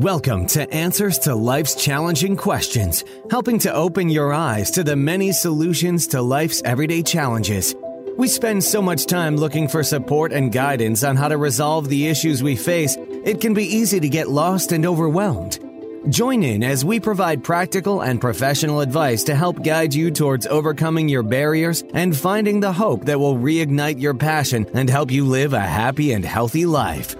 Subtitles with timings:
[0.00, 5.32] Welcome to Answers to Life's Challenging Questions, helping to open your eyes to the many
[5.32, 7.74] solutions to life's everyday challenges.
[8.18, 12.08] We spend so much time looking for support and guidance on how to resolve the
[12.08, 15.60] issues we face, it can be easy to get lost and overwhelmed.
[16.10, 21.08] Join in as we provide practical and professional advice to help guide you towards overcoming
[21.08, 25.54] your barriers and finding the hope that will reignite your passion and help you live
[25.54, 27.16] a happy and healthy life.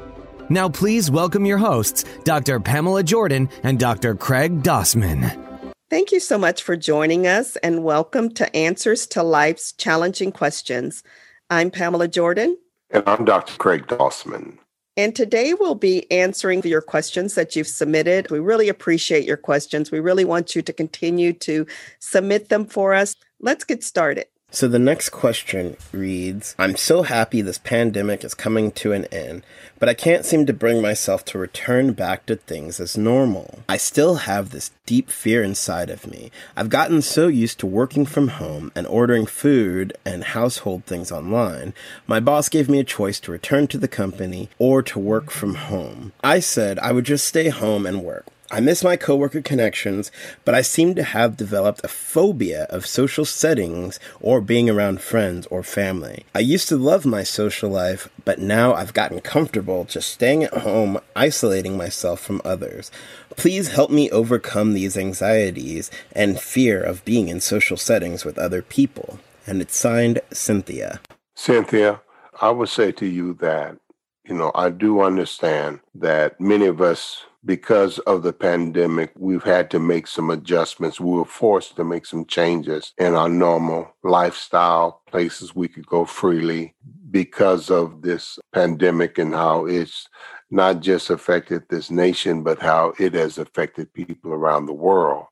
[0.48, 2.60] Now, please welcome your hosts, Dr.
[2.60, 4.14] Pamela Jordan and Dr.
[4.14, 5.73] Craig Dossman.
[5.91, 11.02] Thank you so much for joining us and welcome to Answers to Life's Challenging Questions.
[11.51, 12.56] I'm Pamela Jordan.
[12.90, 13.56] And I'm Dr.
[13.56, 14.59] Craig Dossman.
[14.96, 18.30] And today we'll be answering your questions that you've submitted.
[18.30, 19.90] We really appreciate your questions.
[19.90, 21.66] We really want you to continue to
[21.98, 23.16] submit them for us.
[23.40, 24.26] Let's get started.
[24.56, 29.42] So the next question reads I'm so happy this pandemic is coming to an end,
[29.79, 33.59] but I can't seem to bring myself to return back to things as normal.
[33.69, 36.30] I still have this deep fear inside of me.
[36.57, 41.74] I've gotten so used to working from home and ordering food and household things online.
[42.07, 45.57] My boss gave me a choice to return to the company or to work from
[45.57, 46.12] home.
[46.24, 48.24] I said I would just stay home and work.
[48.57, 50.10] I miss my coworker connections,
[50.46, 55.46] but I seem to have developed a phobia of social settings or being around friends
[55.49, 56.24] or family.
[56.35, 60.54] I used to love my social life, but now I've gotten comfortable just staying at
[60.54, 62.90] home, isolating myself from others.
[63.37, 68.62] Please help me overcome these anxieties and fear of being in social settings with other
[68.62, 69.19] people.
[69.47, 71.00] And it's signed Cynthia.
[71.34, 72.00] Cynthia,
[72.41, 73.77] I would say to you that,
[74.25, 79.71] you know, I do understand that many of us because of the pandemic, we've had
[79.71, 81.00] to make some adjustments.
[81.00, 86.05] We were forced to make some changes in our normal lifestyle, places we could go
[86.05, 86.75] freely
[87.11, 90.09] because of this pandemic and how it's
[90.50, 95.27] not just affected this nation, but how it has affected people around the world.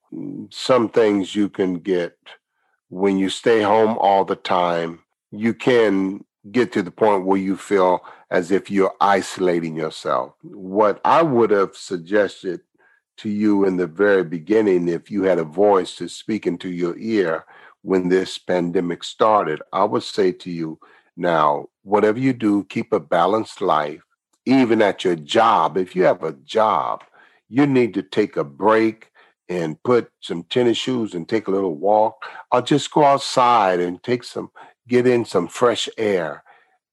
[0.51, 2.17] Some things you can get
[2.89, 5.01] when you stay home all the time,
[5.33, 10.35] you can get to the point where you feel as if you're isolating yourself.
[10.43, 12.61] What I would have suggested
[13.19, 16.97] to you in the very beginning, if you had a voice to speak into your
[16.99, 17.45] ear
[17.83, 20.79] when this pandemic started, I would say to you
[21.17, 24.03] now, whatever you do, keep a balanced life,
[24.47, 25.77] even at your job.
[25.77, 27.05] If you have a job,
[27.49, 29.11] you need to take a break
[29.49, 34.03] and put some tennis shoes and take a little walk, or just go outside and
[34.03, 34.51] take some
[34.89, 36.43] get in some fresh air,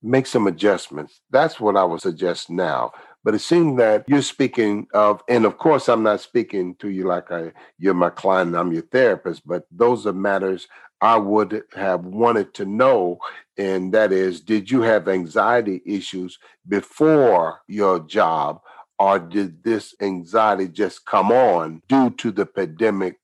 [0.02, 1.22] make some adjustments.
[1.30, 2.92] That's what I would suggest now.
[3.24, 7.04] But it seems that you're speaking of, and of course, I'm not speaking to you
[7.06, 10.68] like I, you're my client, I'm your therapist, but those are matters
[11.02, 13.20] I would have wanted to know.
[13.58, 18.62] And that is, did you have anxiety issues before your job,
[18.98, 23.20] or did this anxiety just come on due to the pandemic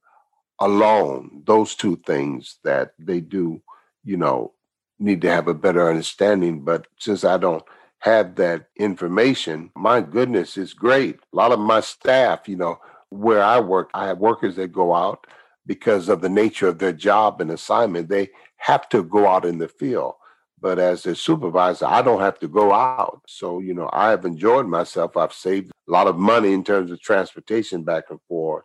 [0.60, 1.42] alone?
[1.46, 3.62] Those two things that they do,
[4.04, 4.54] you know,
[5.00, 6.62] need to have a better understanding.
[6.62, 7.64] But since I don't
[8.00, 11.20] have that information, my goodness, it's great.
[11.34, 14.94] A lot of my staff, you know, where I work, I have workers that go
[14.94, 15.28] out
[15.66, 18.10] because of the nature of their job and assignment.
[18.10, 20.16] They have to go out in the field.
[20.60, 23.22] But as a supervisor, I don't have to go out.
[23.28, 25.16] So, you know, I have enjoyed myself.
[25.16, 28.64] I've saved a lot of money in terms of transportation back and forth.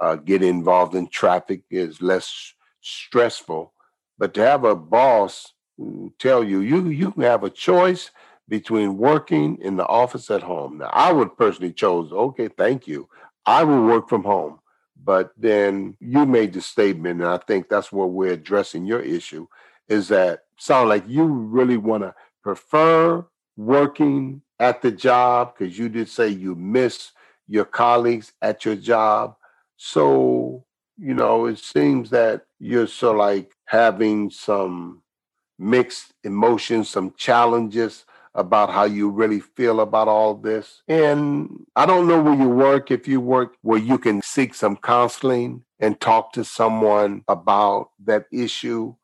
[0.00, 3.72] Uh, getting involved in traffic is less stressful.
[4.18, 5.52] But to have a boss
[6.18, 8.10] tell you you you have a choice
[8.48, 10.78] between working in the office at home.
[10.78, 13.08] Now, I would personally chose okay, thank you.
[13.46, 14.58] I will work from home.
[15.04, 19.48] But then you made the statement, and I think that's where we're addressing your issue,
[19.88, 25.88] is that sound like you really want to prefer working at the job because you
[25.88, 27.10] did say you miss
[27.48, 29.34] your colleagues at your job.
[29.76, 30.64] So,
[30.96, 35.01] you know, it seems that you're so like having some
[35.62, 40.82] mixed emotions, some challenges about how you really feel about all this.
[40.88, 44.76] And I don't know where you work, if you work where you can seek some
[44.76, 48.94] counseling and talk to someone about that issue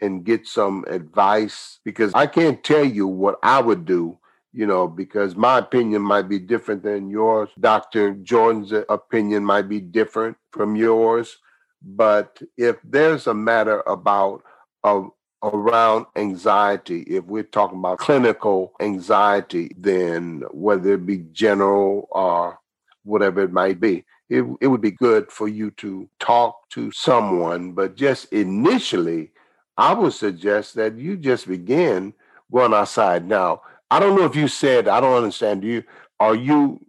[0.00, 4.18] and get some advice, because I can't tell you what I would do.
[4.56, 7.48] You know, because my opinion might be different than yours.
[7.58, 8.12] Dr.
[8.12, 11.38] Jordan's opinion might be different from yours.
[11.82, 14.44] But if there's a matter about
[14.84, 15.08] a,
[15.52, 22.58] around anxiety, if we're talking about clinical anxiety, then whether it be general or
[23.02, 27.72] whatever it might be, it, it would be good for you to talk to someone.
[27.72, 29.32] But just initially,
[29.76, 32.14] I would suggest that you just begin
[32.50, 33.26] going outside.
[33.26, 35.62] Now, I don't know if you said, I don't understand.
[35.62, 35.84] Do you
[36.20, 36.80] are you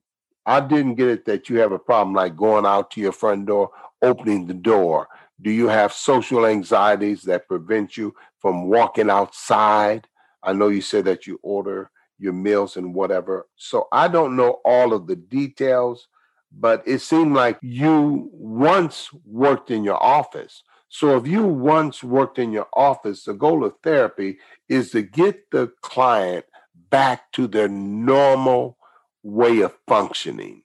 [0.45, 3.47] I didn't get it that you have a problem like going out to your front
[3.47, 3.71] door,
[4.01, 5.07] opening the door.
[5.41, 10.07] Do you have social anxieties that prevent you from walking outside?
[10.43, 13.47] I know you said that you order your meals and whatever.
[13.55, 16.07] So I don't know all of the details,
[16.51, 20.63] but it seemed like you once worked in your office.
[20.87, 24.37] So if you once worked in your office, the goal of therapy
[24.69, 26.45] is to get the client
[26.89, 28.77] back to their normal
[29.23, 30.63] way of functioning.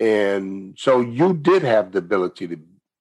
[0.00, 2.56] And so you did have the ability to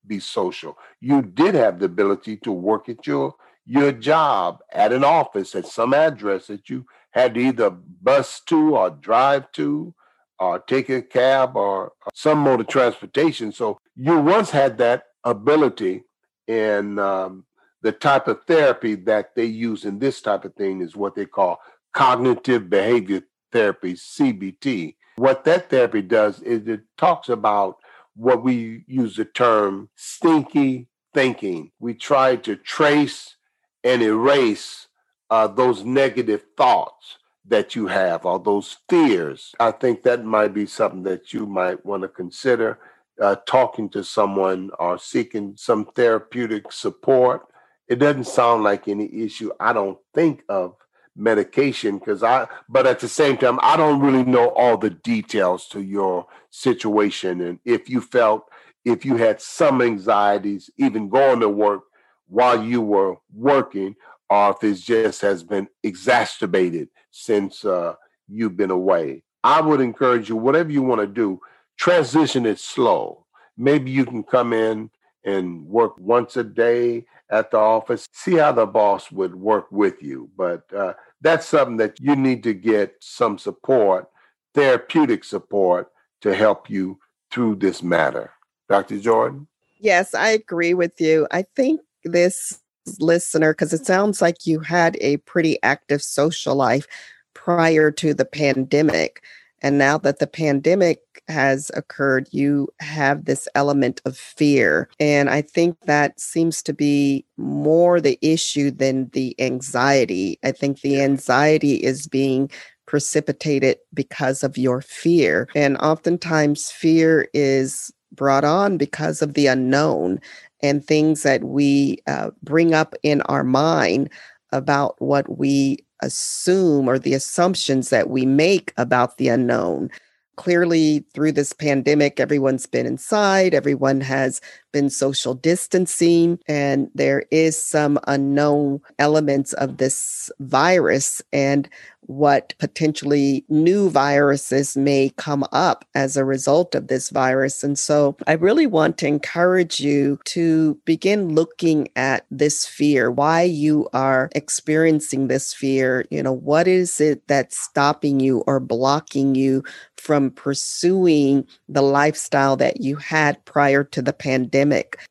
[0.09, 0.77] be social.
[0.99, 3.35] You did have the ability to work at your
[3.65, 8.75] your job at an office at some address that you had to either bus to
[8.75, 9.93] or drive to
[10.39, 13.51] or take a cab or some mode of transportation.
[13.51, 16.03] So you once had that ability
[16.47, 17.45] and um,
[17.83, 21.25] the type of therapy that they use in this type of thing is what they
[21.25, 21.59] call
[21.93, 23.21] cognitive behavior
[23.51, 24.95] therapy, CBT.
[25.17, 27.77] What that therapy does is it talks about
[28.15, 31.71] what we use the term stinky thinking.
[31.79, 33.35] We try to trace
[33.83, 34.87] and erase
[35.29, 37.17] uh, those negative thoughts
[37.47, 39.53] that you have or those fears.
[39.59, 42.79] I think that might be something that you might want to consider
[43.21, 47.41] uh, talking to someone or seeking some therapeutic support.
[47.87, 49.51] It doesn't sound like any issue.
[49.59, 50.75] I don't think of
[51.19, 55.67] medication because I, but at the same time, I don't really know all the details
[55.69, 57.41] to your situation.
[57.41, 58.45] And if you felt,
[58.85, 61.83] if you had some anxieties, even going to work
[62.27, 63.95] while you were working,
[64.29, 67.95] or if it just has been exacerbated since uh,
[68.27, 69.23] you've been away.
[69.43, 71.39] I would encourage you, whatever you want to do,
[71.77, 73.25] transition it slow.
[73.57, 74.89] Maybe you can come in
[75.23, 78.07] and work once a day at the office.
[78.11, 80.29] See how the boss would work with you.
[80.37, 84.09] But uh, that's something that you need to get some support,
[84.53, 85.89] therapeutic support,
[86.21, 86.99] to help you
[87.31, 88.31] through this matter.
[88.67, 88.99] Dr.
[88.99, 89.47] Jordan?
[89.79, 91.27] Yes, I agree with you.
[91.31, 92.59] I think this
[92.99, 96.87] listener, because it sounds like you had a pretty active social life
[97.33, 99.23] prior to the pandemic.
[99.61, 104.89] And now that the pandemic has occurred, you have this element of fear.
[104.99, 110.39] And I think that seems to be more the issue than the anxiety.
[110.43, 112.49] I think the anxiety is being
[112.85, 115.47] precipitated because of your fear.
[115.53, 120.19] And oftentimes, fear is brought on because of the unknown
[120.61, 124.09] and things that we uh, bring up in our mind
[124.51, 129.89] about what we assume or the assumptions that we make about the unknown.
[130.37, 134.39] Clearly, through this pandemic, everyone's been inside, everyone has
[134.71, 141.21] been social distancing, and there is some unknown elements of this virus.
[141.31, 141.69] And
[142.09, 147.63] what potentially new viruses may come up as a result of this virus.
[147.63, 153.43] And so I really want to encourage you to begin looking at this fear, why
[153.43, 156.03] you are experiencing this fear.
[156.09, 159.63] You know, what is it that's stopping you or blocking you
[159.97, 164.58] from pursuing the lifestyle that you had prior to the pandemic?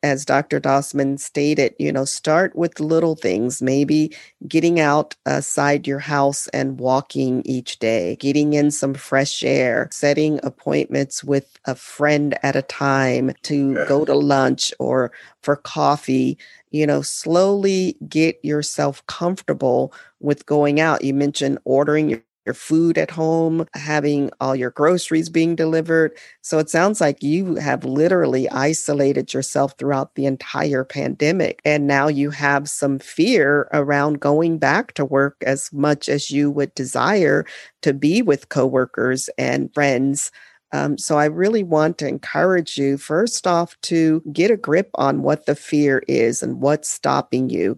[0.03, 0.59] As Dr.
[0.59, 4.15] Dossman stated, you know, start with little things, maybe
[4.47, 9.89] getting out uh, outside your house and walking each day, getting in some fresh air,
[9.91, 16.37] setting appointments with a friend at a time to go to lunch or for coffee.
[16.69, 21.03] You know, slowly get yourself comfortable with going out.
[21.03, 26.17] You mentioned ordering your your food at home, having all your groceries being delivered.
[26.41, 31.61] So it sounds like you have literally isolated yourself throughout the entire pandemic.
[31.63, 36.49] And now you have some fear around going back to work as much as you
[36.49, 37.45] would desire
[37.83, 40.31] to be with coworkers and friends.
[40.71, 45.21] Um, so I really want to encourage you, first off, to get a grip on
[45.21, 47.77] what the fear is and what's stopping you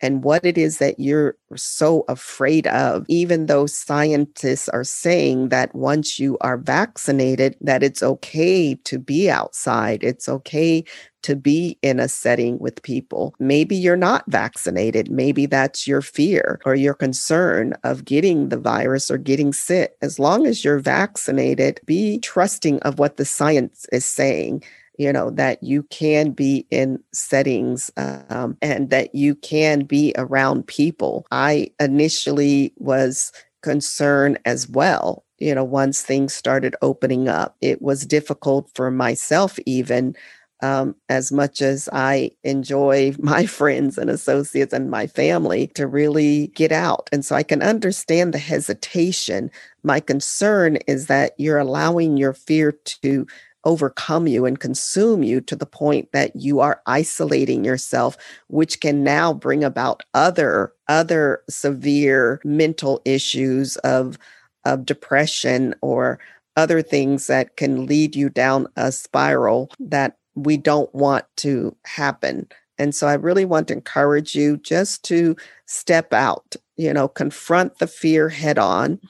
[0.00, 5.74] and what it is that you're so afraid of even though scientists are saying that
[5.74, 10.84] once you are vaccinated that it's okay to be outside it's okay
[11.22, 13.34] to be in a setting with people.
[13.38, 15.10] Maybe you're not vaccinated.
[15.10, 19.96] Maybe that's your fear or your concern of getting the virus or getting sick.
[20.00, 24.62] As long as you're vaccinated be trusting of what the science is saying
[24.98, 30.66] you know that you can be in settings um, and that you can be around
[30.66, 37.80] people i initially was concerned as well you know once things started opening up it
[37.80, 40.14] was difficult for myself even
[40.60, 46.48] um, as much as I enjoy my friends and associates and my family to really
[46.48, 47.08] get out.
[47.12, 49.50] And so I can understand the hesitation.
[49.82, 53.26] My concern is that you're allowing your fear to
[53.68, 58.16] overcome you and consume you to the point that you are isolating yourself
[58.48, 64.18] which can now bring about other other severe mental issues of
[64.64, 66.18] of depression or
[66.56, 72.48] other things that can lead you down a spiral that we don't want to happen.
[72.78, 77.78] And so I really want to encourage you just to step out, you know, confront
[77.78, 79.00] the fear head on,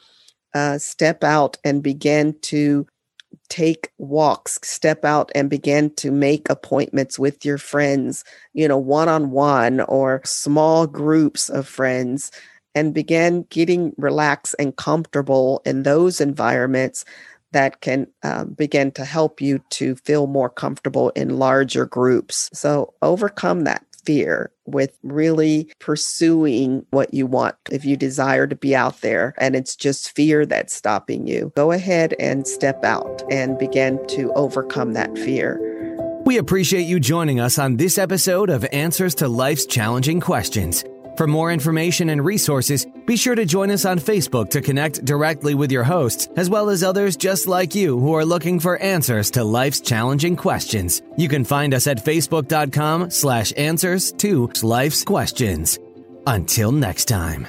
[0.54, 2.86] uh, step out and begin to
[3.48, 9.08] take walks, step out and begin to make appointments with your friends, you know, one
[9.08, 12.30] on one or small groups of friends,
[12.74, 17.04] and begin getting relaxed and comfortable in those environments
[17.52, 22.50] that can um, begin to help you to feel more comfortable in larger groups.
[22.52, 27.56] So overcome that fear with really pursuing what you want.
[27.70, 31.72] If you desire to be out there and it's just fear that's stopping you, go
[31.72, 35.60] ahead and step out and begin to overcome that fear.
[36.24, 40.84] We appreciate you joining us on this episode of Answers to Life's Challenging Questions.
[41.18, 45.56] For more information and resources, be sure to join us on Facebook to connect directly
[45.56, 49.28] with your hosts, as well as others just like you who are looking for answers
[49.32, 51.02] to life's challenging questions.
[51.16, 55.80] You can find us at facebook.com slash answers to life's questions.
[56.25, 57.48] Until next time.